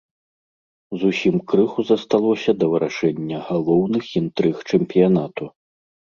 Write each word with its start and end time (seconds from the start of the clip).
Зусім 1.01 1.35
крыху 1.51 1.83
засталося 1.89 2.55
да 2.61 2.65
вырашэння 2.71 3.37
галоўных 3.49 4.09
інтрыг 4.21 4.55
чэмпіянату. 4.69 5.51